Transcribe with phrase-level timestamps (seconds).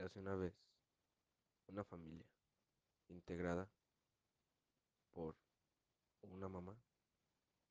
[0.00, 0.54] Érase una vez
[1.66, 2.24] una familia
[3.08, 3.68] integrada
[5.12, 5.36] por
[6.22, 6.74] una mamá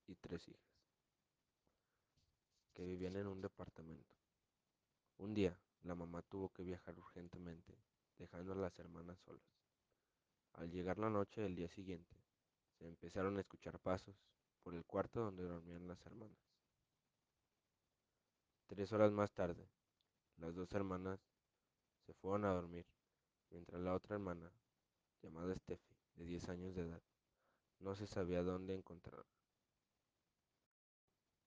[0.05, 0.71] y tres hijas
[2.75, 4.13] que vivían en un departamento.
[5.17, 7.75] Un día, la mamá tuvo que viajar urgentemente,
[8.19, 9.49] dejando a las hermanas solas.
[10.53, 12.15] Al llegar la noche del día siguiente,
[12.77, 14.15] se empezaron a escuchar pasos
[14.61, 16.37] por el cuarto donde dormían las hermanas.
[18.67, 19.67] Tres horas más tarde,
[20.37, 21.19] las dos hermanas
[22.09, 22.87] se fueron a dormir,
[23.51, 24.51] mientras la otra hermana,
[25.21, 27.03] llamada Steffi, de 10 años de edad,
[27.77, 29.23] no se sabía dónde encontrar.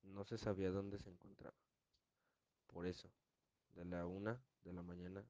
[0.04, 1.56] No se sabía dónde se encontraba.
[2.68, 3.10] Por eso,
[3.74, 5.26] de la una de la mañana,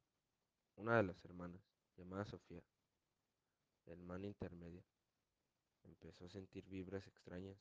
[0.76, 1.62] una de las hermanas,
[1.96, 2.62] llamada Sofía,
[3.86, 4.84] hermana intermedia,
[5.84, 7.56] empezó a sentir vibras extrañas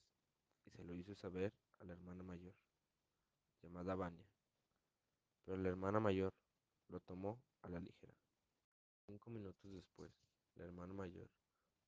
[0.65, 2.53] y se lo hizo saber a la hermana mayor,
[3.63, 4.27] llamada Vania.
[5.45, 6.33] Pero la hermana mayor
[10.81, 11.29] la hermana mayor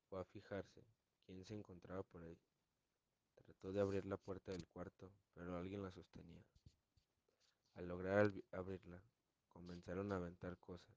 [0.07, 0.85] fue a fijarse
[1.25, 2.37] quién se encontraba por ahí.
[3.33, 6.45] Trató de abrir la puerta del cuarto, pero alguien la sostenía.
[7.73, 9.01] Al lograr abrirla,
[9.47, 10.95] comenzaron a aventar cosas.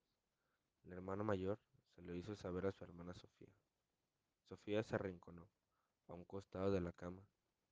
[0.84, 1.58] La hermana mayor
[1.94, 3.54] se lo hizo saber a su hermana Sofía.
[4.46, 5.48] Sofía se arrinconó
[6.08, 7.26] a un costado de la cama,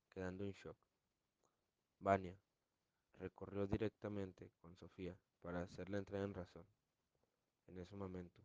[0.09, 0.77] quedando en shock.
[1.99, 2.35] Vania
[3.19, 6.65] recorrió directamente con Sofía para hacerle entrar en razón.
[7.67, 8.41] En ese momento,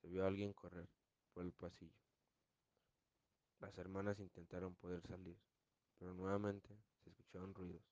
[0.00, 0.88] se vio a alguien correr
[1.32, 2.00] por el pasillo.
[3.60, 5.36] Las hermanas intentaron poder salir,
[5.98, 6.68] pero nuevamente
[7.02, 7.82] se escucharon ruidos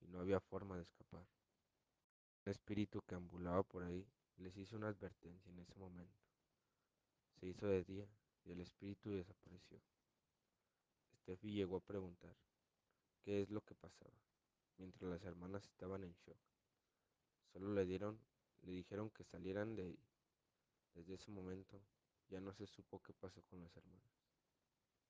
[0.00, 1.26] y no había forma de escapar.
[2.44, 6.20] Un espíritu que ambulaba por ahí les hizo una advertencia en ese momento.
[7.40, 8.06] Se hizo de día
[8.44, 9.80] y el espíritu desapareció.
[11.16, 12.36] Steffi llegó a preguntar
[13.22, 14.12] qué es lo que pasaba,
[14.76, 16.36] mientras las hermanas estaban en shock.
[17.52, 18.20] Solo le dieron,
[18.62, 19.98] le dijeron que salieran de ahí.
[20.94, 21.80] Desde ese momento
[22.28, 24.23] ya no se supo qué pasó con los hermanos.